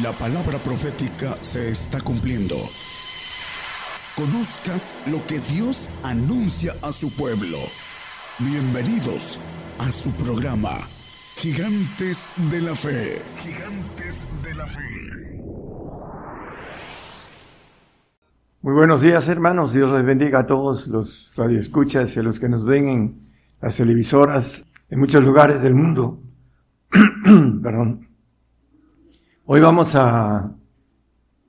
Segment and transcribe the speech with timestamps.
[0.00, 2.56] La palabra profética se está cumpliendo.
[4.16, 4.72] Conozca
[5.10, 7.58] lo que Dios anuncia a su pueblo.
[8.38, 9.38] Bienvenidos
[9.78, 10.78] a su programa,
[11.36, 13.20] Gigantes de la Fe.
[13.36, 14.80] Gigantes de la Fe.
[18.62, 19.74] Muy buenos días, hermanos.
[19.74, 23.28] Dios les bendiga a todos los radioescuchas y a los que nos ven en
[23.60, 26.18] las televisoras en muchos lugares del mundo.
[27.62, 28.11] Perdón.
[29.54, 30.50] Hoy vamos a,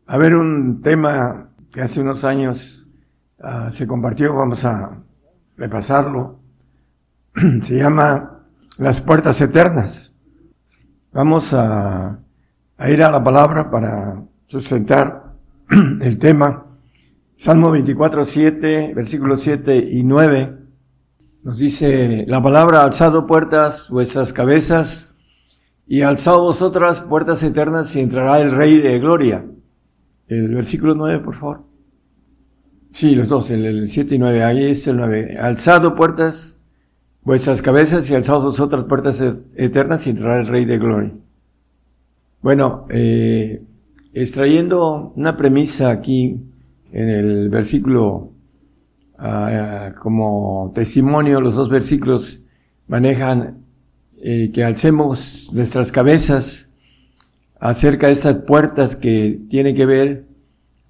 [0.07, 2.85] a ver un tema que hace unos años
[3.39, 5.02] uh, se compartió, vamos a
[5.55, 6.41] repasarlo.
[7.61, 8.44] se llama
[8.77, 10.13] Las Puertas Eternas.
[11.13, 12.20] Vamos a,
[12.77, 15.35] a ir a la palabra para sustentar
[16.02, 16.66] el tema.
[17.38, 20.58] Salmo 24, 7, versículos 7 y 9
[21.44, 25.12] nos dice la palabra, alzado puertas vuestras cabezas
[25.88, 29.45] y alzado vosotras puertas eternas y entrará el Rey de Gloria.
[30.28, 31.64] El versículo 9, por favor.
[32.92, 35.38] Sí, los dos, el, 7 y 9, ahí es el 9.
[35.40, 36.58] Alzado puertas
[37.23, 39.22] vuestras cabezas y alzado vosotras puertas
[39.56, 41.12] eternas y entrará el Rey de Gloria.
[42.42, 43.64] Bueno, eh,
[44.14, 46.40] extrayendo una premisa aquí
[46.92, 48.34] en el versículo
[49.25, 52.42] Ah, como testimonio, los dos versículos
[52.88, 53.62] manejan
[54.25, 56.69] eh, que alcemos nuestras cabezas
[57.59, 60.27] acerca de estas puertas que tienen que ver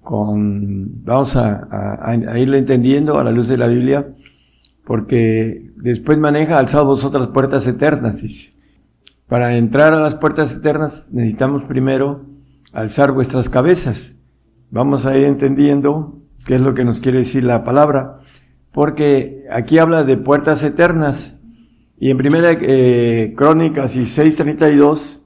[0.00, 1.66] con, vamos a,
[2.00, 4.06] a, irlo entendiendo a la luz de la Biblia,
[4.84, 8.22] porque después maneja alzado vosotras puertas eternas.
[9.26, 12.26] Para entrar a las puertas eternas necesitamos primero
[12.72, 14.14] alzar vuestras cabezas.
[14.70, 18.20] Vamos a ir entendiendo qué es lo que nos quiere decir la palabra,
[18.70, 21.40] porque aquí habla de puertas eternas.
[22.04, 25.20] Y en primera eh, Crónicas y 6.32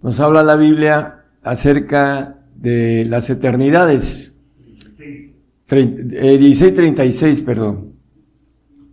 [0.00, 4.36] nos habla la Biblia acerca de las eternidades.
[5.68, 7.94] 16.36, eh, perdón.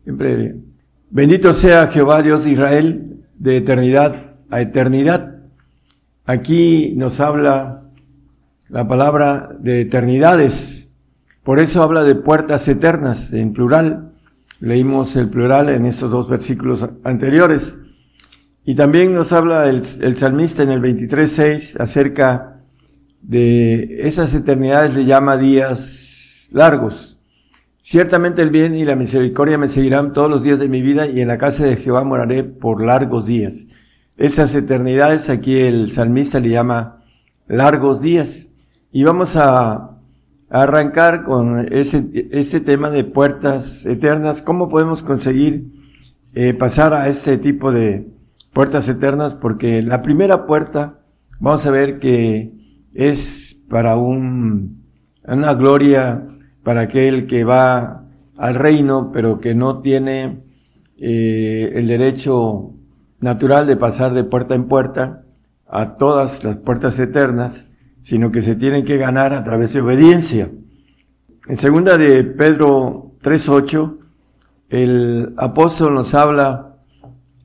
[0.03, 0.55] Siempre.
[1.11, 5.43] Bendito sea Jehová Dios de Israel de eternidad a eternidad.
[6.25, 7.83] Aquí nos habla
[8.67, 10.89] la palabra de eternidades.
[11.43, 14.13] Por eso habla de puertas eternas en plural.
[14.59, 17.79] Leímos el plural en estos dos versículos anteriores.
[18.65, 22.61] Y también nos habla el, salmista en el 23.6 acerca
[23.21, 27.19] de esas eternidades, le llama días largos.
[27.79, 31.21] Ciertamente el bien y la misericordia me seguirán todos los días de mi vida y
[31.21, 33.67] en la casa de Jehová moraré por largos días.
[34.17, 37.05] Esas eternidades aquí el salmista le llama
[37.47, 38.51] largos días.
[38.91, 39.96] Y vamos a
[40.49, 44.41] arrancar con ese, ese tema de puertas eternas.
[44.41, 45.71] ¿Cómo podemos conseguir
[46.33, 48.07] eh, pasar a ese tipo de
[48.53, 49.33] puertas eternas?
[49.33, 50.99] Porque la primera puerta,
[51.39, 52.53] vamos a ver que
[52.93, 54.83] es para un,
[55.23, 56.23] una gloria
[56.63, 58.05] para aquel que va
[58.37, 60.43] al reino, pero que no tiene
[60.97, 62.73] eh, el derecho
[63.19, 65.23] natural de pasar de puerta en puerta
[65.67, 67.69] a todas las puertas eternas
[68.07, 70.49] sino que se tienen que ganar a través de obediencia.
[71.49, 73.97] En segunda de Pedro 3.8,
[74.69, 76.77] el apóstol nos habla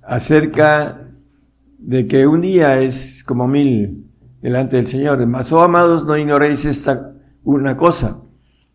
[0.04, 1.08] acerca
[1.78, 4.06] de que un día es como mil
[4.40, 5.26] delante del Señor.
[5.26, 7.12] Mas, oh amados, no ignoréis esta
[7.42, 8.20] una cosa,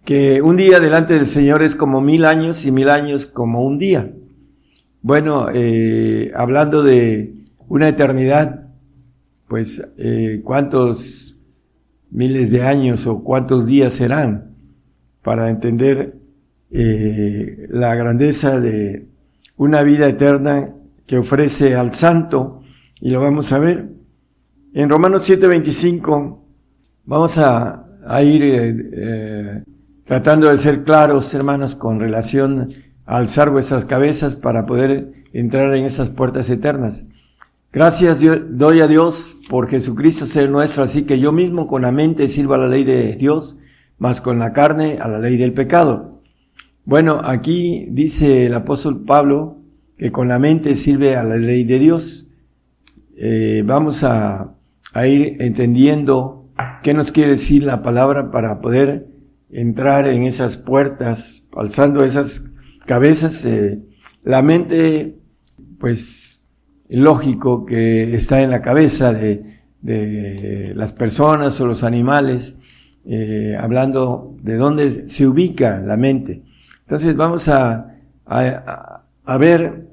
[0.04, 3.78] que un día delante del Señor es como mil años y mil años como un
[3.78, 4.12] día.
[5.02, 7.34] Bueno, eh, hablando de
[7.70, 8.72] una eternidad,
[9.48, 11.27] pues, eh, ¿cuántos
[12.12, 14.56] miles de años o cuántos días serán
[15.22, 16.16] para entender
[16.72, 19.08] eh, la grandeza de
[19.58, 20.74] una vida eterna
[21.06, 22.62] que ofrece al santo
[23.00, 23.90] y lo vamos a ver.
[24.74, 26.40] En Romanos 7:25
[27.06, 29.64] vamos a, a ir eh, eh,
[30.06, 32.74] tratando de ser claros, hermanos, con relación
[33.06, 37.08] a alzar vuestras cabezas para poder entrar en esas puertas eternas.
[37.78, 38.20] Gracias
[38.58, 42.56] doy a Dios por Jesucristo ser nuestro, así que yo mismo con la mente sirvo
[42.56, 43.60] a la ley de Dios,
[44.00, 46.24] más con la carne a la ley del pecado.
[46.86, 49.60] Bueno, aquí dice el apóstol Pablo
[49.96, 52.32] que con la mente sirve a la ley de Dios.
[53.16, 54.56] Eh, vamos a,
[54.94, 56.50] a, ir entendiendo
[56.82, 59.06] qué nos quiere decir la palabra para poder
[59.52, 62.44] entrar en esas puertas, alzando esas
[62.88, 63.46] cabezas.
[63.46, 63.84] Eh,
[64.24, 65.20] la mente,
[65.80, 66.37] pues,
[66.90, 72.58] lógico que está en la cabeza de, de las personas o los animales,
[73.06, 76.44] eh, hablando de dónde se ubica la mente.
[76.82, 77.96] Entonces vamos a,
[78.26, 79.88] a, a ver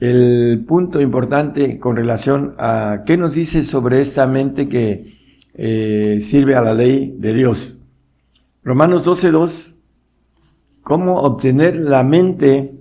[0.00, 5.18] el punto importante con relación a qué nos dice sobre esta mente que
[5.54, 7.76] eh, sirve a la ley de Dios.
[8.64, 9.74] Romanos 12.2,
[10.82, 12.74] ¿cómo obtener la mente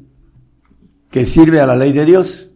[1.12, 2.56] que sirve a la ley de Dios?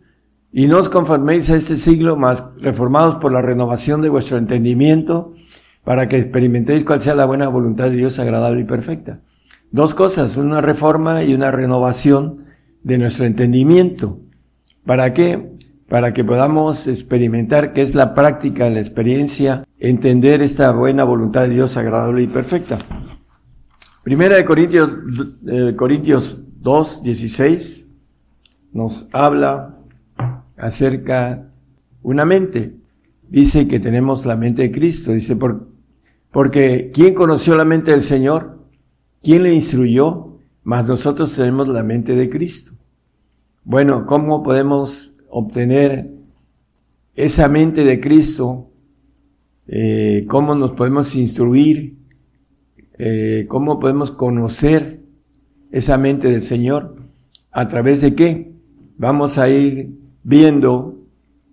[0.55, 5.33] Y no os conforméis a este siglo, más reformados por la renovación de vuestro entendimiento,
[5.83, 9.19] para que experimentéis cuál sea la buena voluntad de Dios agradable y perfecta.
[9.71, 12.45] Dos cosas, una reforma y una renovación
[12.83, 14.19] de nuestro entendimiento.
[14.85, 15.57] ¿Para qué?
[15.89, 21.49] Para que podamos experimentar qué es la práctica, la experiencia, entender esta buena voluntad de
[21.49, 22.77] Dios agradable y perfecta.
[24.03, 24.89] Primera de Corintios,
[25.47, 27.87] eh, Corintios 2, 16
[28.71, 29.72] nos habla
[30.57, 31.49] acerca
[32.01, 32.75] una mente.
[33.29, 35.11] Dice que tenemos la mente de Cristo.
[35.11, 35.67] Dice, por,
[36.31, 38.59] porque ¿quién conoció la mente del Señor?
[39.21, 40.37] ¿Quién le instruyó?
[40.63, 42.73] Mas nosotros tenemos la mente de Cristo.
[43.63, 46.11] Bueno, ¿cómo podemos obtener
[47.15, 48.69] esa mente de Cristo?
[49.67, 51.97] Eh, ¿Cómo nos podemos instruir?
[52.97, 55.01] Eh, ¿Cómo podemos conocer
[55.71, 56.97] esa mente del Señor?
[57.51, 58.51] ¿A través de qué?
[58.97, 60.99] Vamos a ir viendo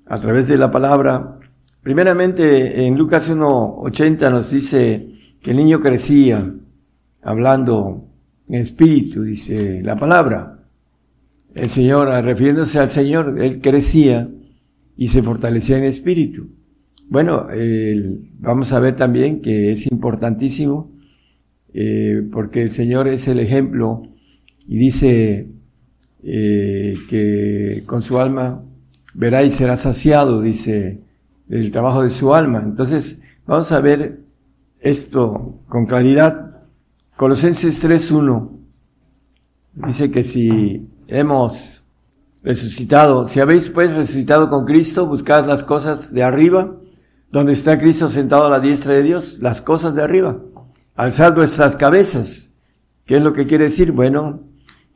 [0.06, 1.40] a través de la palabra
[1.82, 6.54] Primeramente, en Lucas 1.80 nos dice que el niño crecía
[7.22, 8.06] hablando
[8.48, 10.58] en espíritu, dice la palabra.
[11.54, 14.28] El Señor, refiriéndose al Señor, Él crecía
[14.94, 16.50] y se fortalecía en espíritu.
[17.08, 17.46] Bueno,
[18.38, 20.92] vamos a ver también que es importantísimo,
[21.72, 24.02] eh, porque el Señor es el ejemplo
[24.66, 25.48] y dice
[26.22, 28.62] eh, que con su alma
[29.14, 31.00] verá y será saciado, dice
[31.48, 32.62] el trabajo de su alma.
[32.62, 34.20] Entonces, vamos a ver
[34.80, 36.62] esto con claridad.
[37.16, 38.48] Colosenses 3.1
[39.86, 41.82] dice que si hemos
[42.42, 46.76] resucitado, si habéis pues resucitado con Cristo, buscad las cosas de arriba,
[47.30, 50.38] donde está Cristo sentado a la diestra de Dios, las cosas de arriba.
[50.96, 52.52] Alzad vuestras cabezas.
[53.04, 53.92] ¿Qué es lo que quiere decir?
[53.92, 54.40] Bueno,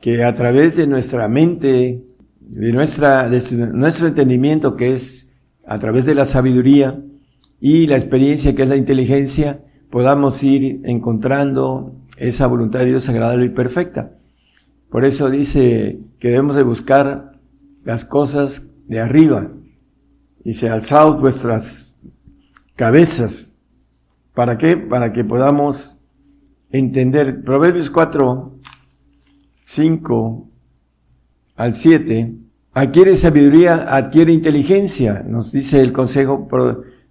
[0.01, 2.03] que a través de nuestra mente,
[2.39, 3.41] de nuestra, de
[3.73, 5.29] nuestro entendimiento que es
[5.65, 7.01] a través de la sabiduría
[7.59, 13.45] y la experiencia que es la inteligencia, podamos ir encontrando esa voluntad de Dios agradable
[13.45, 14.11] y perfecta.
[14.89, 17.39] Por eso dice que debemos de buscar
[17.83, 19.47] las cosas de arriba.
[20.43, 21.95] Dice, alzaos vuestras
[22.75, 23.53] cabezas.
[24.33, 24.77] ¿Para qué?
[24.77, 25.99] Para que podamos
[26.71, 27.43] entender.
[27.43, 28.59] Proverbios 4,
[29.65, 30.49] 5
[31.57, 32.45] al 7
[32.77, 36.45] Adquiere sabiduría, adquiere inteligencia, nos dice el consejo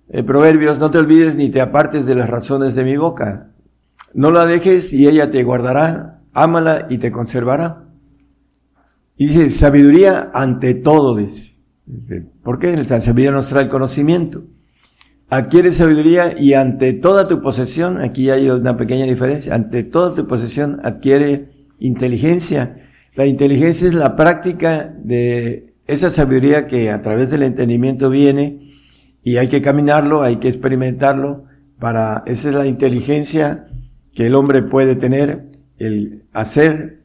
[0.08, 3.48] de Proverbios, no te olvides ni te apartes de las razones de mi boca.
[4.12, 7.84] No la dejes y ella te guardará, ámala y te conservará.
[9.16, 11.56] Y dice, sabiduría ante todo, dice.
[12.42, 12.76] ¿Por qué?
[12.76, 14.44] La sabiduría nos trae el conocimiento.
[15.30, 20.26] Adquiere sabiduría y ante toda tu posesión, aquí hay una pequeña diferencia, ante toda tu
[20.26, 22.76] posesión adquiere inteligencia
[23.14, 28.72] la inteligencia es la práctica de esa sabiduría que a través del entendimiento viene
[29.22, 31.44] y hay que caminarlo, hay que experimentarlo
[31.78, 33.68] para, esa es la inteligencia
[34.14, 37.02] que el hombre puede tener, el hacer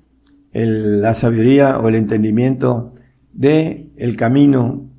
[0.51, 2.91] la sabiduría o el entendimiento
[3.31, 4.89] de el camino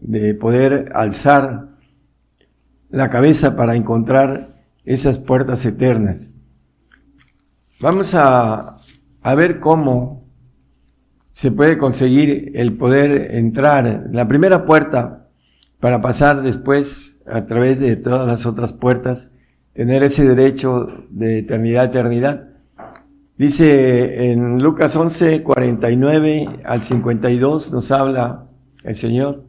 [0.00, 1.70] de poder alzar
[2.90, 6.32] la cabeza para encontrar esas puertas eternas.
[7.80, 8.79] Vamos a,
[9.22, 10.24] a ver cómo
[11.30, 15.28] se puede conseguir el poder entrar la primera puerta
[15.78, 19.32] para pasar después a través de todas las otras puertas,
[19.72, 22.48] tener ese derecho de eternidad eternidad.
[23.38, 28.46] Dice en Lucas 11, 49 al 52 nos habla
[28.84, 29.44] el Señor,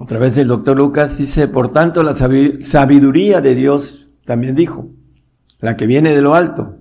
[0.00, 4.88] a través del doctor Lucas, dice, por tanto la sabiduría de Dios también dijo,
[5.58, 6.76] la que viene de lo alto,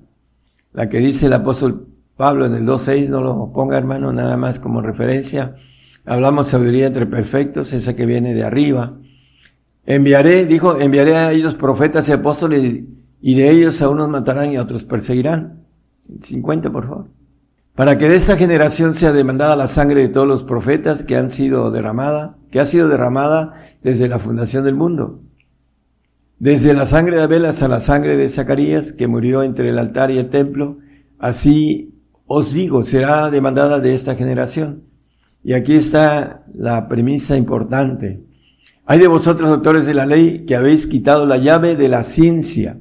[0.74, 4.60] la que dice el apóstol Pablo en el 2.6, no lo ponga hermano nada más
[4.60, 5.56] como referencia.
[6.04, 8.98] Hablamos sabiduría entre perfectos, esa que viene de arriba.
[9.86, 12.84] Enviaré, dijo, enviaré a ellos profetas y apóstoles
[13.22, 15.64] y de ellos a unos matarán y a otros perseguirán.
[16.22, 17.08] 50, por favor.
[17.76, 21.30] Para que de esta generación sea demandada la sangre de todos los profetas que han
[21.30, 25.22] sido derramada, que ha sido derramada desde la fundación del mundo.
[26.40, 30.10] Desde la sangre de Abel hasta la sangre de Zacarías, que murió entre el altar
[30.10, 30.78] y el templo,
[31.20, 31.97] así
[32.28, 34.84] os digo, será demandada de esta generación.
[35.44, 38.22] Y aquí está la premisa importante.
[38.86, 42.80] Hay de vosotros, doctores de la ley, que habéis quitado la llave de la ciencia,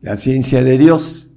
[0.00, 1.30] la ciencia de Dios.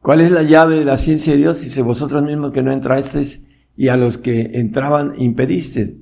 [0.00, 1.62] ¿Cuál es la llave de la ciencia de Dios?
[1.62, 5.96] Dice vosotros mismos que no entrasteis y a los que entraban impedisteis.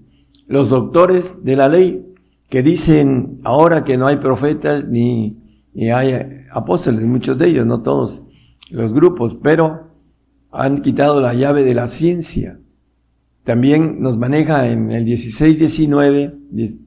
[0.49, 2.15] Los doctores de la ley,
[2.49, 5.39] que dicen ahora que no hay profetas ni,
[5.73, 8.23] ni hay apóstoles, muchos de ellos, no todos
[8.71, 9.92] los grupos, pero
[10.53, 12.61] han quitado la llave de la ciencia.
[13.43, 16.79] También nos maneja en el 16-19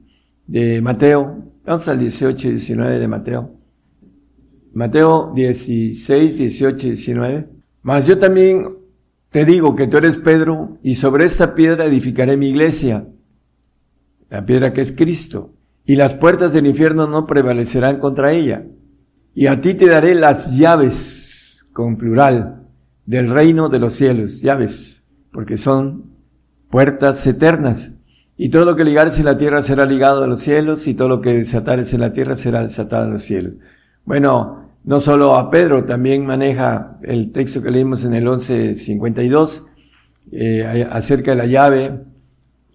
[0.46, 3.50] de, Mateo, vamos al 18-19 de Mateo.
[4.72, 7.48] Mateo 16, 18, 19.
[7.82, 8.68] Mas yo también
[9.30, 13.08] te digo que tú eres Pedro y sobre esta piedra edificaré mi iglesia,
[14.30, 15.54] la piedra que es Cristo,
[15.84, 18.64] y las puertas del infierno no prevalecerán contra ella.
[19.34, 22.65] Y a ti te daré las llaves, con plural,
[23.06, 26.16] del reino de los cielos, llaves, porque son
[26.70, 27.92] puertas eternas.
[28.36, 31.08] Y todo lo que ligares en la tierra será ligado a los cielos, y todo
[31.08, 33.54] lo que desatares en la tierra será desatado en los cielos.
[34.04, 39.64] Bueno, no solo a Pedro, también maneja el texto que leímos en el 1152,
[40.32, 42.00] eh, acerca de la llave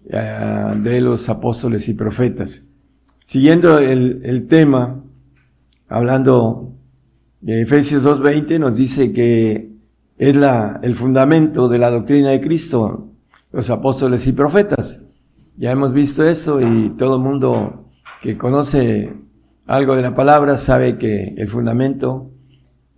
[0.08, 2.64] eh, de los apóstoles y profetas.
[3.26, 5.02] Siguiendo el, el tema,
[5.88, 6.72] hablando
[7.40, 9.71] de Efesios 2.20, nos dice que
[10.18, 13.08] es la, el fundamento de la doctrina de Cristo,
[13.52, 15.02] los apóstoles y profetas.
[15.56, 17.90] Ya hemos visto eso y todo el mundo
[18.20, 19.12] que conoce
[19.66, 22.30] algo de la palabra sabe que el fundamento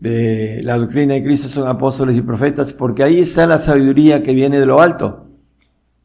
[0.00, 4.34] de la doctrina de Cristo son apóstoles y profetas, porque ahí está la sabiduría que
[4.34, 5.26] viene de lo alto,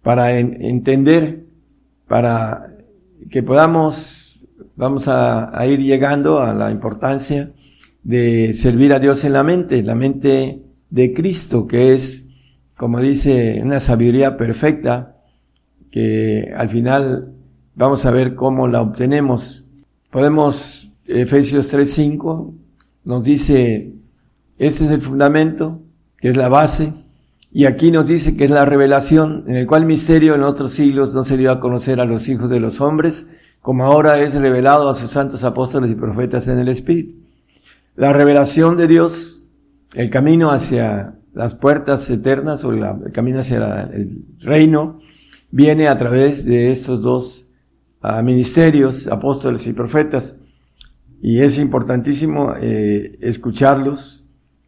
[0.02, 1.46] para entender,
[2.08, 2.78] para
[3.30, 4.40] que podamos,
[4.76, 7.52] vamos a, a ir llegando a la importancia
[8.04, 12.28] de servir a Dios en la mente, la mente de Cristo, que es,
[12.78, 15.18] como dice, una sabiduría perfecta,
[15.92, 17.34] que al final
[17.76, 19.66] vamos a ver cómo la obtenemos.
[20.12, 22.54] Podemos, Efesios 3.5
[23.06, 23.94] nos dice,
[24.58, 25.82] este es el fundamento,
[26.18, 26.94] que es la base,
[27.52, 31.14] y aquí nos dice que es la revelación, en el cual misterio en otros siglos
[31.14, 33.26] no se dio a conocer a los hijos de los hombres,
[33.62, 37.16] como ahora es revelado a sus santos apóstoles y profetas en el Espíritu.
[37.96, 39.39] La revelación de Dios,
[39.94, 45.00] el camino hacia las puertas eternas o el camino hacia el reino,
[45.52, 47.48] viene a través de estos dos
[48.02, 50.36] ah, ministerios, apóstoles y profetas.
[51.22, 54.26] Y es importantísimo eh, escucharlos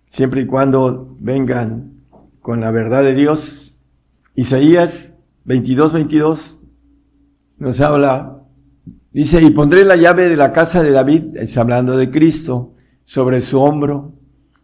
[0.07, 2.03] siempre y cuando vengan
[2.41, 3.73] con la verdad de Dios.
[4.35, 5.13] Isaías
[5.45, 6.59] 22, 22
[7.57, 8.41] nos habla,
[9.11, 12.73] dice, y pondré la llave de la casa de David, es hablando de Cristo,
[13.05, 14.13] sobre su hombro,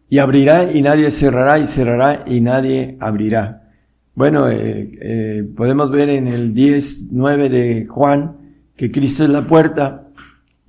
[0.10, 3.72] y abrirá y nadie cerrará, y cerrará y nadie abrirá.
[4.16, 8.38] Bueno, eh, eh, podemos ver en el 10, 9 de Juan
[8.76, 10.10] que Cristo es la puerta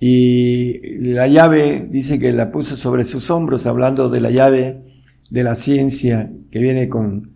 [0.00, 4.82] y la llave dice que la puso sobre sus hombros, hablando de la llave
[5.30, 7.32] de la ciencia que viene con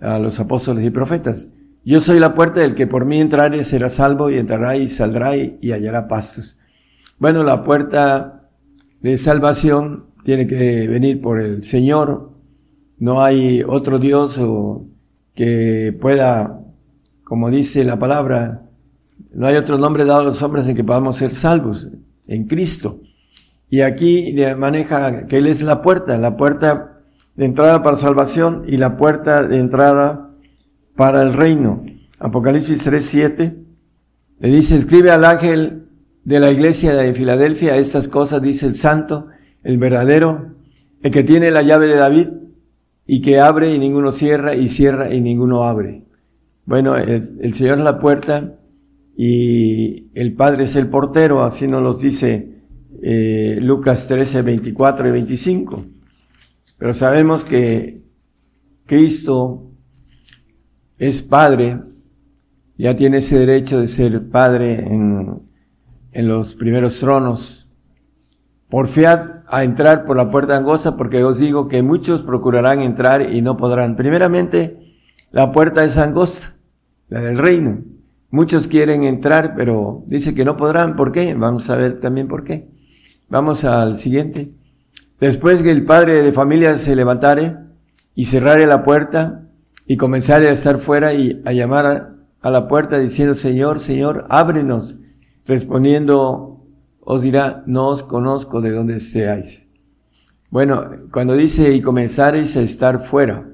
[0.00, 1.48] a los apóstoles y profetas.
[1.84, 5.36] Yo soy la puerta del que por mí entrare será salvo y entrará y saldrá
[5.36, 6.58] y, y hallará pasos.
[7.18, 8.50] Bueno, la puerta
[9.00, 12.32] de salvación tiene que venir por el Señor.
[12.98, 14.40] No hay otro Dios
[15.36, 16.62] que pueda,
[17.22, 18.62] como dice la palabra,
[19.32, 21.86] no hay otro nombre dado a los hombres en que podamos ser salvos,
[22.26, 22.98] en Cristo.
[23.70, 27.02] Y aquí maneja que Él es la puerta, la puerta
[27.36, 30.32] de entrada para salvación y la puerta de entrada
[30.96, 31.84] para el reino.
[32.18, 33.56] Apocalipsis 3, 7.
[34.40, 35.86] Le dice, escribe al ángel
[36.24, 39.28] de la iglesia de Filadelfia estas cosas, dice el santo,
[39.66, 40.54] el verdadero,
[41.02, 42.28] el que tiene la llave de David,
[43.04, 46.04] y que abre y ninguno cierra y cierra y ninguno abre.
[46.64, 48.58] Bueno, el, Señor es la puerta
[49.16, 52.62] y el Padre es el portero, así nos los dice
[53.02, 55.84] eh, Lucas 13, 24 y 25.
[56.78, 58.02] Pero sabemos que
[58.84, 59.70] Cristo
[60.98, 61.80] es Padre,
[62.78, 65.42] ya tiene ese derecho de ser Padre en,
[66.12, 67.68] en los primeros tronos.
[68.68, 73.30] Por fiat a entrar por la puerta angosta porque os digo que muchos procurarán entrar
[73.32, 73.96] y no podrán.
[73.96, 74.94] Primeramente,
[75.30, 76.54] la puerta es angosta,
[77.08, 77.78] la del reino.
[78.30, 80.96] Muchos quieren entrar, pero dice que no podrán.
[80.96, 81.34] ¿Por qué?
[81.34, 82.68] Vamos a ver también por qué.
[83.28, 84.50] Vamos al siguiente.
[85.20, 87.56] Después que el padre de familia se levantare
[88.14, 89.42] y cerrare la puerta
[89.86, 94.98] y comenzare a estar fuera y a llamar a la puerta diciendo, Señor, Señor, ábrenos.
[95.46, 96.55] Respondiendo
[97.08, 99.68] os dirá, no os conozco de dónde seáis.
[100.50, 103.48] Bueno, cuando dice y comenzaréis a estar fuera,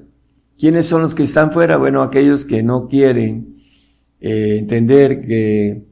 [0.57, 1.77] ¿quiénes son los que están fuera?
[1.77, 3.59] Bueno, aquellos que no quieren
[4.19, 5.83] eh, entender que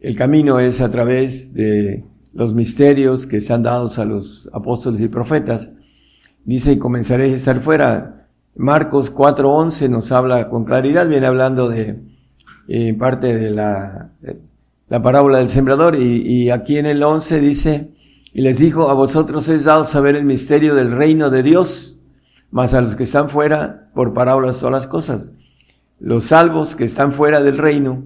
[0.00, 5.00] el camino es a través de los misterios que se han dado a los apóstoles
[5.00, 5.70] y profetas.
[6.44, 8.26] Dice, y comenzaréis a estar fuera.
[8.56, 11.96] Marcos 4.11 nos habla con claridad, viene hablando de
[12.66, 14.10] eh, parte de la
[14.88, 17.90] la parábola del sembrador y, y aquí en el 11 dice,
[18.34, 22.00] y les dijo, a vosotros es dado saber el misterio del reino de Dios,
[22.50, 25.32] mas a los que están fuera, por parábolas todas las cosas.
[26.00, 28.02] Los salvos que están fuera del reino,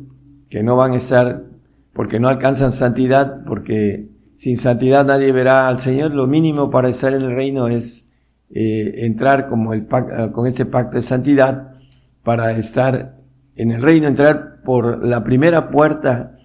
[0.51, 1.45] que no van a estar
[1.93, 7.13] porque no alcanzan santidad, porque sin santidad nadie verá al Señor, lo mínimo para estar
[7.13, 8.09] en el reino es
[8.51, 9.87] eh, entrar como el
[10.33, 11.73] con ese pacto de santidad
[12.23, 13.17] para estar
[13.57, 16.38] en el reino, entrar por la primera puerta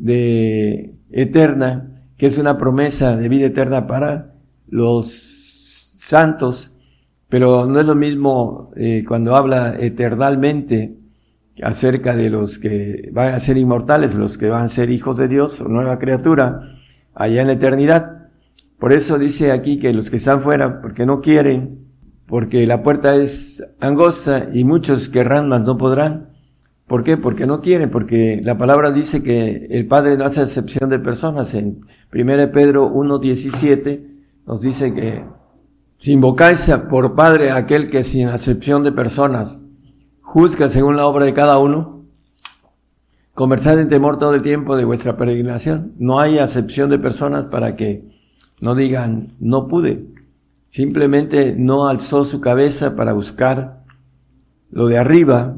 [0.00, 4.34] de eterna, que es una promesa de vida eterna para
[4.66, 6.72] los santos,
[7.28, 10.96] pero no es lo mismo eh, cuando habla eternalmente
[11.62, 15.28] acerca de los que van a ser inmortales, los que van a ser hijos de
[15.28, 16.78] Dios, o nueva criatura,
[17.14, 18.28] allá en la eternidad.
[18.78, 21.86] Por eso dice aquí que los que están fuera, porque no quieren,
[22.26, 26.29] porque la puerta es angosta y muchos querrán, mas no podrán.
[26.90, 27.16] ¿Por qué?
[27.16, 31.54] Porque no quieren, porque la palabra dice que el Padre no hace excepción de personas.
[31.54, 34.08] En 1 Pedro 1.17
[34.44, 35.24] nos dice que
[35.98, 39.60] si invocáis por Padre aquel que sin acepción de personas
[40.20, 42.06] juzga según la obra de cada uno,
[43.34, 45.92] conversad en temor todo el tiempo de vuestra peregrinación.
[45.96, 48.02] No hay acepción de personas para que
[48.60, 50.06] no digan, no pude.
[50.70, 53.84] Simplemente no alzó su cabeza para buscar
[54.72, 55.54] lo de arriba,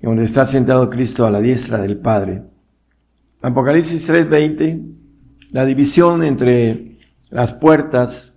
[0.00, 2.42] donde está sentado Cristo a la diestra del Padre.
[3.40, 4.82] Apocalipsis 3:20,
[5.50, 6.98] la división entre
[7.30, 8.34] las puertas,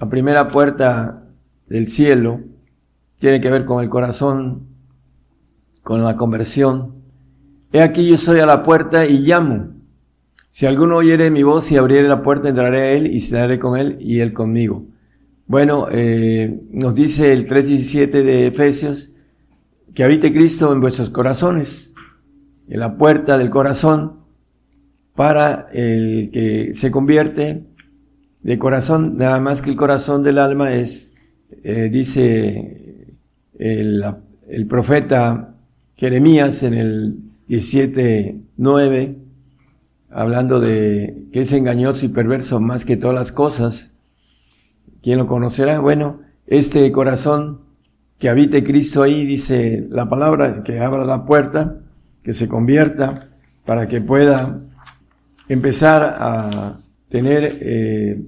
[0.00, 1.24] la primera puerta
[1.68, 2.40] del cielo,
[3.18, 4.66] tiene que ver con el corazón
[5.82, 6.94] con la conversión.
[7.72, 9.70] He aquí yo soy a la puerta y llamo.
[10.50, 13.78] Si alguno oyere mi voz y abriere la puerta, entraré a él y cenaré con
[13.78, 14.84] él y él conmigo.
[15.46, 19.12] Bueno, eh, nos dice el 3.17 de Efesios,
[19.94, 21.94] que habite Cristo en vuestros corazones,
[22.68, 24.22] en la puerta del corazón,
[25.14, 27.64] para el que se convierte
[28.42, 31.12] de corazón, nada más que el corazón del alma es,
[31.62, 33.16] eh, dice
[33.58, 34.04] el,
[34.48, 35.54] el profeta
[35.96, 37.16] Jeremías en el
[37.48, 39.16] 17.9,
[40.10, 43.94] hablando de que es engañoso y perverso más que todas las cosas.
[45.02, 45.80] ¿Quién lo conocerá?
[45.80, 47.60] Bueno, este corazón
[48.22, 51.80] que habite Cristo ahí, dice la palabra, que abra la puerta,
[52.22, 53.30] que se convierta,
[53.66, 54.60] para que pueda
[55.48, 58.22] empezar a tener eh,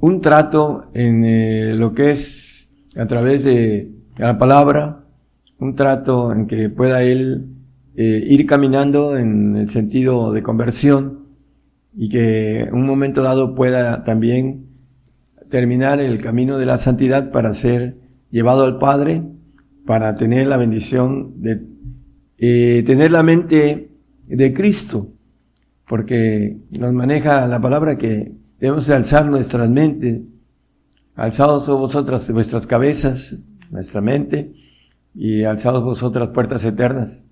[0.00, 5.06] un trato en eh, lo que es a través de la palabra,
[5.58, 7.46] un trato en que pueda él
[7.96, 11.28] eh, ir caminando en el sentido de conversión
[11.96, 14.66] y que en un momento dado pueda también
[15.48, 18.03] terminar el camino de la santidad para ser
[18.34, 19.22] llevado al Padre,
[19.86, 21.62] para tener la bendición de
[22.38, 23.92] eh, tener la mente
[24.26, 25.12] de Cristo,
[25.86, 30.22] porque nos maneja la palabra que debemos de alzar nuestras mentes,
[31.14, 33.38] alzados vosotras vuestras cabezas,
[33.70, 34.52] nuestra mente,
[35.14, 37.24] y alzados vosotras puertas eternas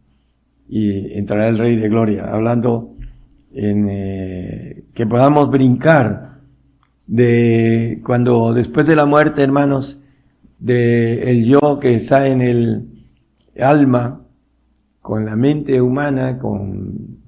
[0.69, 2.95] y entrará el Rey de Gloria, hablando
[3.53, 6.39] en eh, que podamos brincar
[7.09, 10.02] de cuando después de la muerte, hermanos,
[10.63, 12.89] de el yo que está en el
[13.61, 14.23] alma,
[15.01, 17.19] con la mente humana, con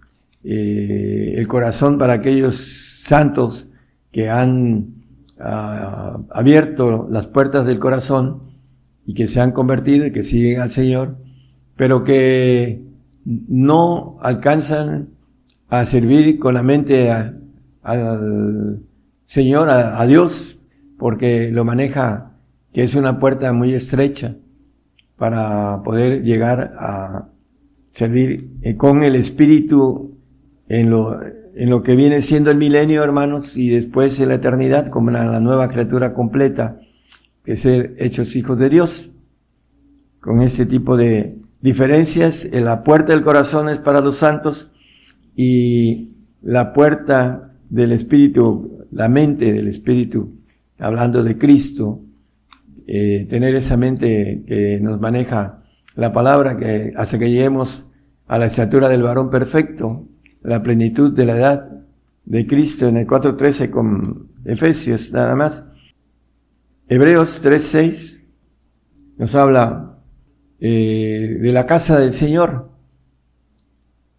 [0.45, 2.57] eh, el corazón para aquellos
[3.03, 3.69] santos
[4.13, 4.95] que han
[5.41, 8.55] ah, abierto las puertas del corazón,
[9.07, 11.17] y que se han convertido y que siguen al Señor,
[11.77, 12.83] pero que
[13.25, 15.11] no alcanzan
[15.69, 17.11] a servir con la mente
[17.83, 18.81] al
[19.25, 20.61] Señor, a, Dios,
[20.99, 22.34] porque lo maneja
[22.75, 24.35] que es una puerta muy estrecha
[25.17, 27.29] para poder llegar a
[27.93, 30.19] servir eh, con el Espíritu
[30.69, 34.91] en lo, en lo que viene siendo el milenio, hermanos, y después en la eternidad
[34.91, 36.81] como la nueva criatura completa
[37.45, 39.13] que ser hechos hijos de Dios.
[40.21, 44.73] Con este tipo de diferencias, la puerta del corazón es para los santos
[45.37, 46.11] y
[46.43, 50.41] la puerta del Espíritu, la mente del Espíritu,
[50.79, 52.04] hablando de Cristo,
[52.87, 55.63] eh, tener esa mente que nos maneja
[55.97, 57.89] la palabra que hace que lleguemos
[58.27, 60.07] a la estatura del varón perfecto,
[60.43, 61.85] la plenitud de la edad
[62.25, 65.65] de Cristo en el 4.13 con Efesios nada más.
[66.89, 68.21] Hebreos 3.6
[69.17, 69.99] nos habla
[70.61, 72.71] eh, de la casa del Señor.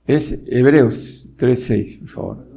[0.08, 2.48] Es Hebreos 3.6, por favor.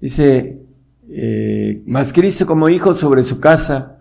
[0.00, 0.62] Dice,
[1.08, 3.99] eh, más Cristo como hijo sobre su casa,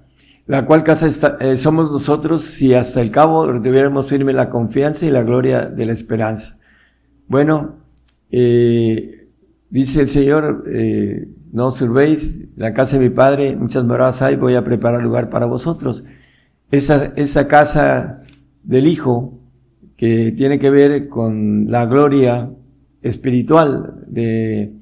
[0.50, 5.06] la cual casa está, eh, somos nosotros si hasta el cabo tuviéramos firme la confianza
[5.06, 6.58] y la gloria de la esperanza.
[7.28, 7.76] Bueno,
[8.30, 9.20] eh,
[9.70, 11.84] Dice el Señor, eh, no os
[12.56, 16.04] la casa de mi padre, muchas moradas hay, voy a preparar lugar para vosotros.
[16.72, 18.24] Esa, esa casa
[18.64, 19.38] del Hijo,
[19.96, 22.50] que tiene que ver con la gloria
[23.04, 24.74] espiritual de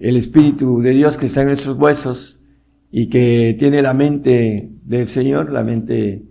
[0.00, 2.40] el Espíritu de Dios que está en nuestros huesos
[2.92, 6.22] y que tiene la mente del Señor, la mente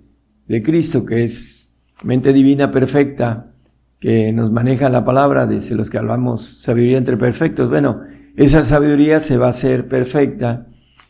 [0.47, 3.51] de Cristo, que es mente divina perfecta,
[3.99, 7.67] que nos maneja la palabra, dice los que hablamos sabiduría entre perfectos.
[7.67, 8.01] Bueno,
[8.35, 10.67] esa sabiduría se va a hacer perfecta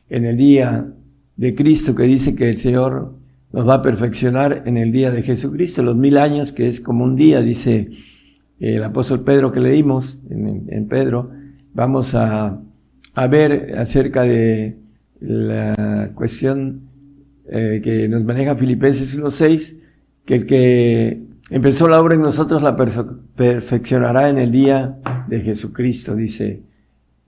[0.10, 0.88] en el día
[1.36, 3.16] de Cristo, que dice que el Señor
[3.52, 7.04] nos va a perfeccionar en el día de Jesucristo, los mil años, que es como
[7.04, 7.90] un día, dice
[8.60, 11.32] el apóstol Pedro que leímos en, en Pedro.
[11.74, 12.62] Vamos a,
[13.16, 14.81] a, ver acerca de
[15.22, 16.90] la cuestión
[17.48, 19.78] eh, que nos maneja Filipenses 1.6,
[20.26, 26.16] que el que Empezó la obra en nosotros, la perfeccionará en el día de Jesucristo,
[26.16, 26.64] dice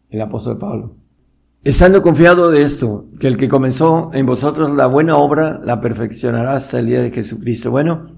[0.10, 0.96] el apóstol Pablo.
[1.62, 6.56] Estando confiado de esto, que el que comenzó en vosotros la buena obra, la perfeccionará
[6.56, 7.70] hasta el día de Jesucristo.
[7.70, 8.12] Bueno,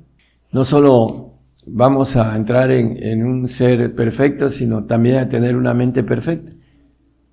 [0.52, 6.04] no solo vamos a entrar en, un ser perfecto, sino también a tener una mente
[6.04, 6.52] perfecta,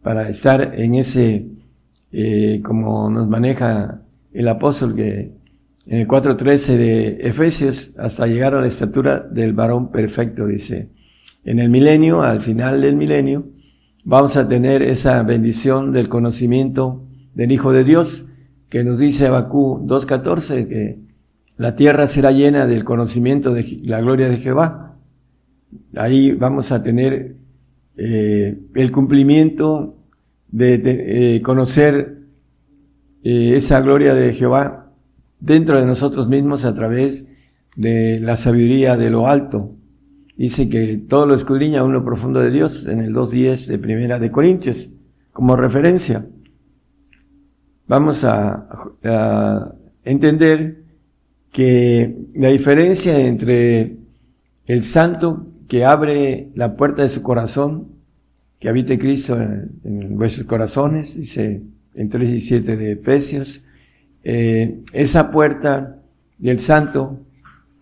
[0.03, 1.47] para estar en ese,
[2.13, 5.33] eh, como nos maneja el apóstol, que
[5.87, 10.91] en el 4.13 de Efesios, hasta llegar a la estatura del varón perfecto, dice.
[11.45, 13.47] En el milenio, al final del milenio,
[14.05, 18.27] vamos a tener esa bendición del conocimiento del Hijo de Dios,
[18.69, 20.99] que nos dice Abacú 2.14, que
[21.57, 24.97] la tierra será llena del conocimiento de la gloria de Jehová.
[25.97, 27.37] Ahí vamos a tener
[27.97, 29.97] eh, el cumplimiento
[30.53, 32.19] de, eh, conocer
[33.25, 34.93] eh, esa gloria de Jehová
[35.41, 37.27] dentro de nosotros mismos a través
[37.75, 39.75] de la sabiduría de lo alto.
[40.37, 44.31] Dice que todo lo escudriña uno profundo de Dios en el 2.10 de Primera de
[44.31, 44.91] Corintios,
[45.33, 46.27] como referencia.
[47.87, 50.83] Vamos a entender
[51.51, 53.97] que la diferencia entre
[54.67, 57.89] el santo que abre la puerta de su corazón,
[58.63, 61.63] que habite Cristo en, vuestros corazones, dice
[61.97, 63.65] en 3.17 de Efesios,
[64.23, 66.01] eh, esa puerta
[66.39, 67.19] del santo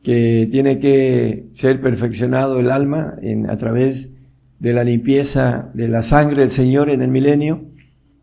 [0.02, 4.10] que tiene que ser perfeccionado el alma en, a través
[4.58, 7.60] de la limpieza de la sangre del Señor en el milenio,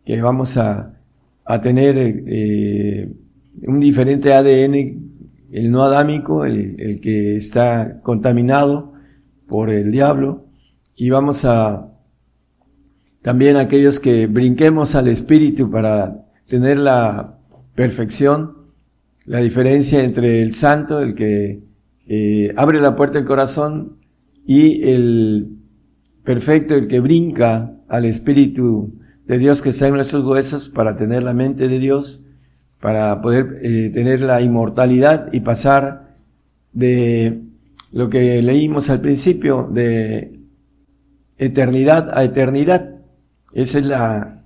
[0.04, 0.96] que vamos a,
[1.44, 3.08] a tener eh,
[3.68, 4.74] un diferente ADN,
[5.52, 8.94] el no adámico, el, el que está contaminado
[9.46, 10.46] por el diablo,
[10.96, 11.92] y vamos a
[13.28, 17.36] también aquellos que brinquemos al Espíritu para tener la
[17.74, 18.56] perfección,
[19.26, 21.60] la diferencia entre el santo, el que
[22.06, 23.98] eh, abre la puerta del corazón,
[24.46, 25.58] y el
[26.24, 28.94] perfecto, el que brinca al Espíritu
[29.26, 32.24] de Dios que está en nuestros huesos para tener la mente de Dios,
[32.80, 36.14] para poder eh, tener la inmortalidad y pasar
[36.72, 37.42] de
[37.92, 40.40] lo que leímos al principio, de
[41.36, 42.94] eternidad a eternidad.
[43.58, 44.44] Esa es la,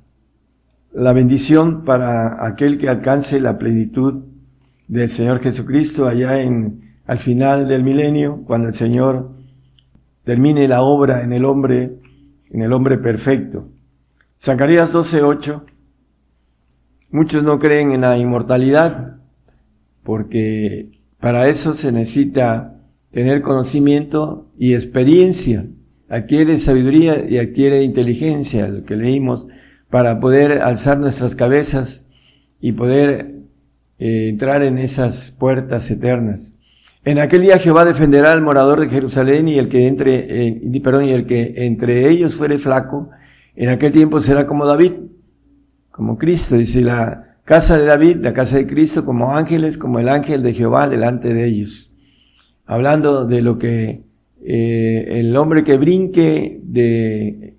[0.94, 4.25] la bendición para aquel que alcance la plenitud
[4.88, 9.33] del Señor Jesucristo allá en, al final del milenio, cuando el Señor
[10.25, 11.98] termine la obra en el hombre,
[12.48, 13.68] en el hombre perfecto.
[14.40, 15.62] Zacarías 12:8.
[17.11, 19.18] Muchos no creen en la inmortalidad
[20.05, 20.88] porque
[21.20, 25.66] para eso se necesita tener conocimiento y experiencia.
[26.12, 29.46] Adquiere sabiduría y adquiere inteligencia, el que leímos
[29.88, 32.07] para poder alzar nuestras cabezas
[32.61, 33.37] y poder
[33.98, 36.55] eh, entrar en esas puertas eternas.
[37.07, 41.12] En aquel día Jehová defenderá al morador de Jerusalén y el que entre, perdón, y
[41.12, 43.09] el que entre ellos fuere flaco,
[43.57, 44.92] en aquel tiempo será como David,
[45.90, 50.11] como Cristo, dice la casa de David, la casa de Cristo, como ángeles, como el
[50.11, 51.90] ángel de Jehová delante de ellos.
[52.66, 54.12] Hablando de lo que
[54.44, 57.57] eh, el hombre que brinque de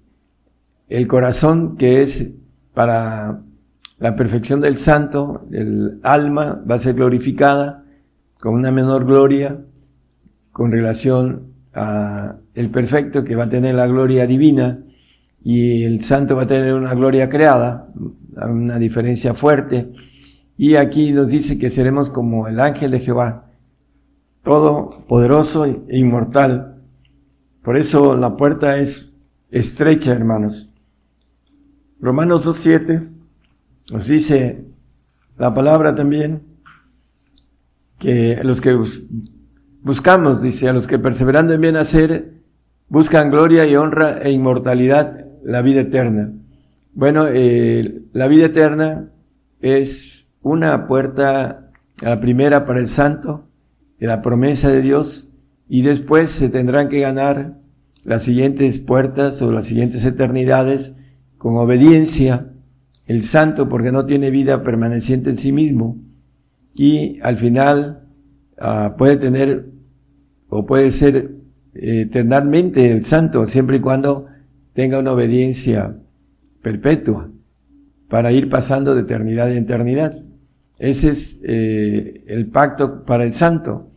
[0.89, 2.31] el corazón que es
[2.73, 3.41] para
[3.99, 7.85] la perfección del santo, el alma va a ser glorificada
[8.39, 9.61] con una menor gloria
[10.51, 14.83] con relación a el perfecto que va a tener la gloria divina
[15.43, 17.89] y el santo va a tener una gloria creada,
[18.35, 19.91] una diferencia fuerte.
[20.55, 23.51] Y aquí nos dice que seremos como el ángel de Jehová,
[24.43, 26.72] todo poderoso e inmortal.
[27.63, 29.09] Por eso la puerta es
[29.49, 30.69] estrecha, hermanos.
[31.99, 33.09] Romanos 2.7
[33.91, 34.65] nos dice
[35.37, 36.43] la palabra también
[37.99, 38.77] que los que
[39.81, 42.33] buscamos, dice, a los que perseverando en bien hacer,
[42.89, 46.33] buscan gloria y honra e inmortalidad, la vida eterna.
[46.93, 49.09] Bueno, eh, la vida eterna
[49.61, 51.71] es una puerta,
[52.01, 53.47] la primera para el santo,
[53.99, 55.29] la promesa de Dios,
[55.67, 57.59] y después se tendrán que ganar
[58.03, 60.95] las siguientes puertas o las siguientes eternidades
[61.37, 62.51] con obediencia,
[63.05, 65.97] el santo porque no tiene vida permaneciente en sí mismo,
[66.73, 68.07] y al final
[68.57, 69.69] ah, puede tener
[70.49, 71.35] o puede ser
[71.73, 74.27] eh, eternamente el santo siempre y cuando
[74.73, 75.95] tenga una obediencia
[76.61, 77.29] perpetua
[78.09, 80.23] para ir pasando de eternidad en eternidad.
[80.77, 83.89] Ese es eh, el pacto para el santo.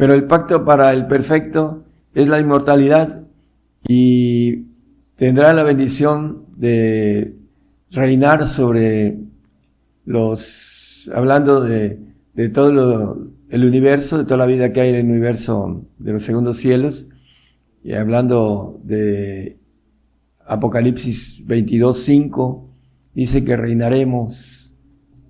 [0.00, 1.84] Pero el pacto para el perfecto
[2.14, 3.20] es la inmortalidad
[3.86, 4.64] y
[5.16, 7.36] tendrá la bendición de
[7.90, 9.18] reinar sobre
[10.06, 11.98] los, hablando de,
[12.32, 13.18] de todo
[13.50, 17.06] el universo, de toda la vida que hay en el universo de los segundos cielos,
[17.84, 19.58] y hablando de
[20.46, 22.70] Apocalipsis 22, 5,
[23.12, 24.74] dice que reinaremos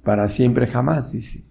[0.05, 1.50] para siempre jamás, dice.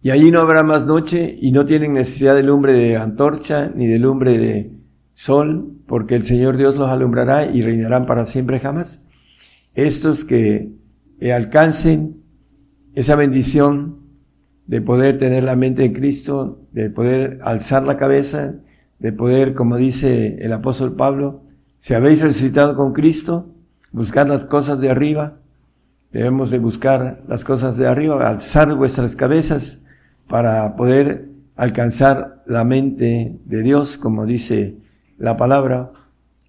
[0.00, 3.86] Y allí no habrá más noche y no tienen necesidad de lumbre de antorcha ni
[3.86, 4.72] de lumbre de
[5.12, 9.02] sol, porque el Señor Dios los alumbrará y reinarán para siempre jamás.
[9.74, 10.72] Estos que
[11.32, 12.22] alcancen
[12.94, 13.98] esa bendición
[14.66, 18.54] de poder tener la mente de Cristo, de poder alzar la cabeza,
[19.00, 21.42] de poder, como dice el apóstol Pablo,
[21.78, 23.54] si habéis resucitado con Cristo,
[23.92, 25.38] buscar las cosas de arriba,
[26.12, 29.80] debemos de buscar las cosas de arriba, alzar vuestras cabezas
[30.28, 34.76] para poder alcanzar la mente de Dios, como dice
[35.18, 35.92] la palabra,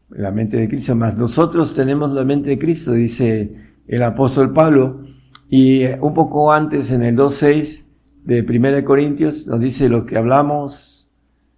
[0.10, 0.96] la mente de Cristo.
[0.96, 3.56] Más nosotros tenemos la mente de Cristo, dice
[3.88, 5.04] el apóstol Pablo.
[5.50, 7.86] Y eh, un poco antes, en el 2.6
[8.24, 11.10] de 1 Corintios, nos dice lo que hablamos,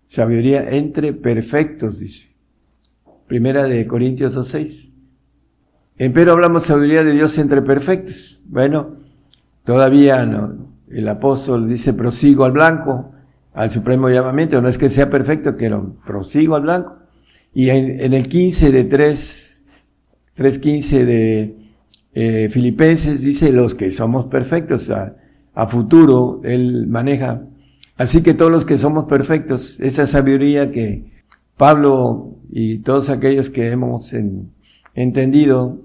[0.05, 2.29] sabiduría entre perfectos, dice.
[3.27, 4.93] Primera de Corintios 2.6.
[5.97, 8.41] Empero hablamos sabiduría de Dios entre perfectos.
[8.45, 8.95] Bueno,
[9.63, 13.11] todavía no, el apóstol dice, prosigo al blanco,
[13.53, 14.61] al supremo llamamiento.
[14.61, 16.97] No es que sea perfecto, pero prosigo al blanco.
[17.53, 19.65] Y en, el 15 de 3,
[20.37, 21.55] 3.15 de
[22.13, 24.89] eh, Filipenses dice los que somos perfectos.
[24.89, 25.15] A,
[25.53, 27.41] a futuro él maneja.
[27.97, 31.11] Así que todos los que somos perfectos, esa sabiduría que
[31.57, 34.13] Pablo y todos aquellos que hemos
[34.95, 35.81] entendido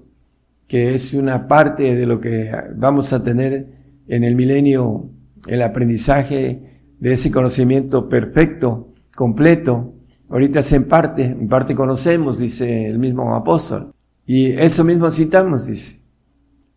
[0.67, 3.76] que es una parte de lo que vamos a tener
[4.07, 5.09] en el milenio
[5.47, 9.93] el aprendizaje de ese conocimiento perfecto, completo.
[10.29, 13.93] Ahorita es en parte, en parte conocemos, dice el mismo apóstol.
[14.25, 16.01] Y eso mismo citamos, dice.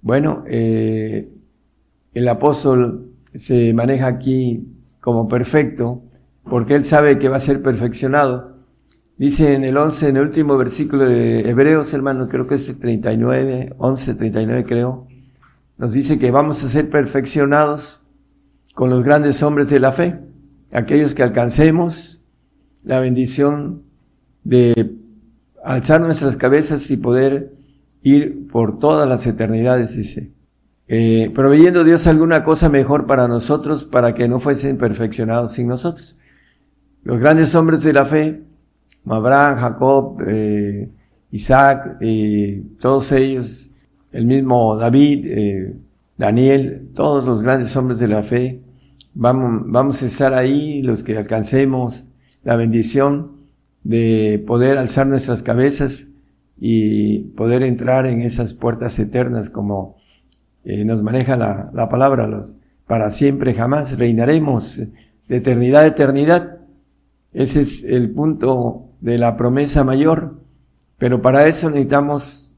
[0.03, 1.29] Bueno, eh,
[2.15, 4.67] el apóstol se maneja aquí
[5.01, 6.03] como perfecto
[6.45, 8.57] porque él sabe que va a ser perfeccionado.
[9.17, 12.79] Dice en el 11, en el último versículo de Hebreos, hermano, creo que es el
[12.79, 15.07] 39, 11, 39 creo,
[15.81, 18.03] nos dice que vamos a ser perfeccionados
[18.75, 20.21] con los grandes hombres de la fe,
[20.73, 22.23] aquellos que alcancemos
[22.85, 23.85] la bendición
[24.45, 24.95] de
[25.65, 27.55] alzar nuestras cabezas y poder
[28.03, 30.33] ir por todas las eternidades, dice.
[30.87, 36.19] Eh, proveyendo Dios alguna cosa mejor para nosotros, para que no fuesen perfeccionados sin nosotros.
[37.05, 38.43] Los grandes hombres de la fe,
[39.07, 40.91] Abraham, Jacob, eh,
[41.31, 43.70] Isaac, eh, todos ellos
[44.13, 45.77] el mismo David, eh,
[46.17, 48.61] Daniel, todos los grandes hombres de la fe,
[49.15, 52.05] vamos, vamos a estar ahí, los que alcancemos
[52.43, 53.33] la bendición
[53.85, 56.09] de poder alzar nuestras cabezas
[56.59, 59.97] y poder entrar en esas puertas eternas como
[60.65, 62.55] eh, nos maneja la, la palabra, los,
[62.87, 64.77] para siempre jamás reinaremos
[65.29, 66.59] de eternidad a eternidad.
[67.33, 70.35] Ese es el punto de la promesa mayor,
[70.99, 72.50] pero para eso necesitamos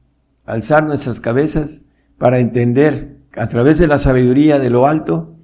[0.44, 1.83] alzar nuestras cabezas
[2.18, 5.37] para entender a través de la sabiduría de lo alto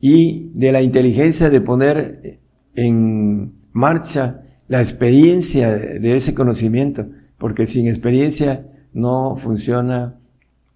[0.00, 2.40] y de la inteligencia de poner
[2.74, 7.06] en marcha la experiencia de ese conocimiento,
[7.38, 10.18] porque sin experiencia no funciona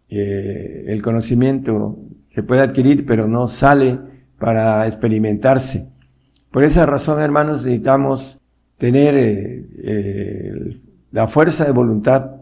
[0.08, 1.98] eh, el conocimiento,
[2.34, 3.98] se puede adquirir, pero no sale
[4.38, 5.88] para experimentarse.
[6.50, 8.40] Por esa razón, hermanos, necesitamos
[8.78, 10.80] tener eh, eh,
[11.12, 12.32] la fuerza de voluntad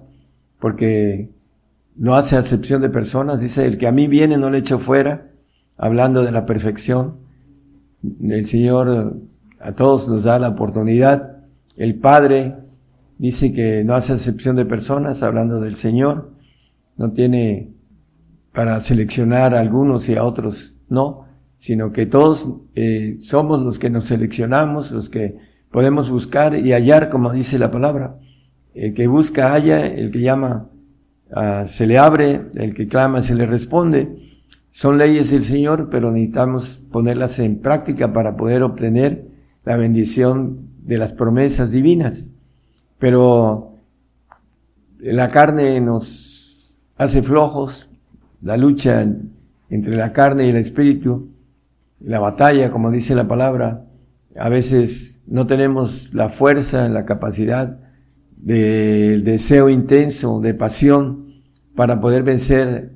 [0.62, 1.28] porque
[1.96, 5.32] no hace acepción de personas, dice, el que a mí viene no le echo fuera,
[5.76, 7.16] hablando de la perfección.
[8.22, 9.16] El Señor
[9.58, 11.38] a todos nos da la oportunidad.
[11.76, 12.54] El Padre
[13.18, 16.30] dice que no hace acepción de personas, hablando del Señor.
[16.96, 17.72] No tiene
[18.52, 23.90] para seleccionar a algunos y a otros, no, sino que todos eh, somos los que
[23.90, 25.38] nos seleccionamos, los que
[25.72, 28.16] podemos buscar y hallar, como dice la palabra.
[28.74, 30.68] El que busca halla, el que llama
[31.32, 34.32] ah, se le abre, el que clama se le responde.
[34.70, 39.26] Son leyes del Señor, pero necesitamos ponerlas en práctica para poder obtener
[39.64, 42.30] la bendición de las promesas divinas.
[42.98, 43.76] Pero
[44.98, 47.90] la carne nos hace flojos,
[48.40, 49.06] la lucha
[49.68, 51.28] entre la carne y el espíritu,
[52.00, 53.84] la batalla, como dice la palabra,
[54.36, 57.78] a veces no tenemos la fuerza, la capacidad
[58.42, 61.42] del deseo intenso, de pasión,
[61.74, 62.90] para poder vencer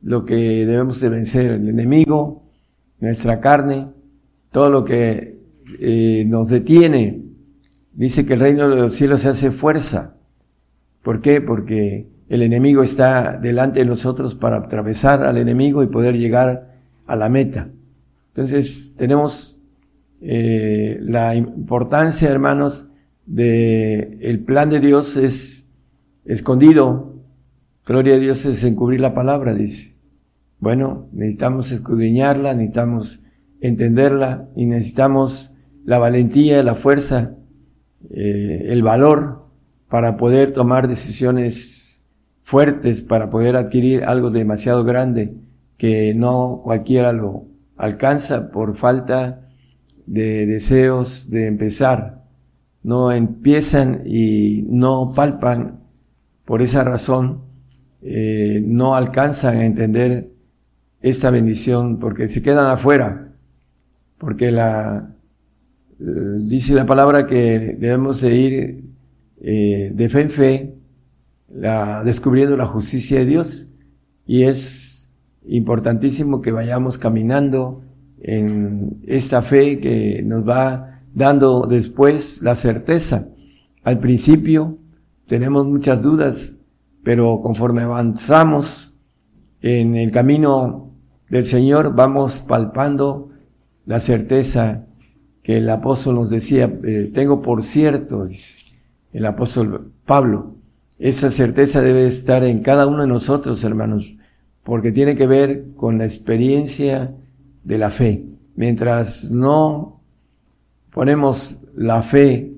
[0.00, 2.44] lo que debemos de vencer, el enemigo,
[3.00, 3.88] nuestra carne,
[4.52, 5.38] todo lo que
[5.80, 7.20] eh, nos detiene.
[7.92, 10.14] Dice que el reino de los cielos se hace fuerza.
[11.02, 11.40] ¿Por qué?
[11.40, 17.16] Porque el enemigo está delante de nosotros para atravesar al enemigo y poder llegar a
[17.16, 17.68] la meta.
[18.28, 19.60] Entonces tenemos
[20.20, 22.86] eh, la importancia, hermanos,
[23.32, 25.66] de el plan de Dios es
[26.26, 27.14] escondido.
[27.86, 29.94] Gloria a Dios es encubrir la palabra, dice.
[30.58, 33.20] Bueno, necesitamos escudriñarla, necesitamos
[33.60, 35.50] entenderla y necesitamos
[35.84, 37.34] la valentía, la fuerza,
[38.10, 39.46] eh, el valor
[39.88, 42.04] para poder tomar decisiones
[42.42, 45.34] fuertes, para poder adquirir algo demasiado grande
[45.78, 47.46] que no cualquiera lo
[47.78, 49.48] alcanza por falta
[50.06, 52.21] de deseos de empezar.
[52.82, 55.80] No empiezan y no palpan.
[56.44, 57.42] Por esa razón,
[58.02, 60.32] eh, no alcanzan a entender
[61.00, 63.32] esta bendición porque se quedan afuera,
[64.18, 65.14] porque la,
[66.00, 66.04] eh,
[66.40, 68.84] dice la palabra que debemos de ir
[69.40, 70.74] eh, de fe en fe,
[71.48, 73.68] la, descubriendo la justicia de Dios
[74.26, 75.10] y es
[75.46, 77.84] importantísimo que vayamos caminando
[78.20, 83.28] en esta fe que nos va dando después la certeza.
[83.84, 84.78] Al principio
[85.26, 86.58] tenemos muchas dudas,
[87.02, 88.94] pero conforme avanzamos
[89.60, 90.90] en el camino
[91.28, 93.30] del Señor vamos palpando
[93.86, 94.86] la certeza
[95.42, 98.28] que el apóstol nos decía, eh, tengo por cierto,
[99.12, 100.54] el apóstol Pablo,
[100.98, 104.14] esa certeza debe estar en cada uno de nosotros, hermanos,
[104.62, 107.12] porque tiene que ver con la experiencia
[107.64, 108.24] de la fe.
[108.54, 110.01] Mientras no
[110.92, 112.52] ponemos la fe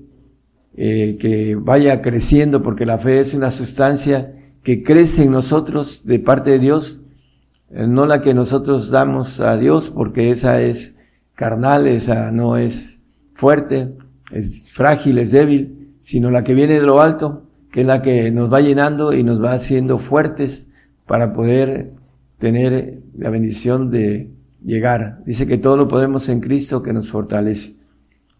[0.75, 6.19] eh, que vaya creciendo, porque la fe es una sustancia que crece en nosotros de
[6.19, 7.01] parte de Dios,
[7.71, 10.97] eh, no la que nosotros damos a Dios, porque esa es
[11.33, 13.01] carnal, esa no es
[13.35, 13.93] fuerte,
[14.31, 18.31] es frágil, es débil, sino la que viene de lo alto, que es la que
[18.31, 20.67] nos va llenando y nos va haciendo fuertes
[21.05, 21.91] para poder
[22.39, 24.29] tener la bendición de
[24.63, 25.19] llegar.
[25.25, 27.75] Dice que todo lo podemos en Cristo que nos fortalece.